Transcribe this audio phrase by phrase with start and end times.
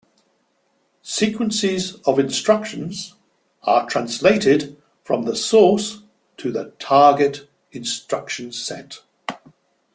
[1.03, 3.13] Sequences of instructions
[3.61, 6.01] are translated from the "source"
[6.37, 9.01] to the "target" instruction set.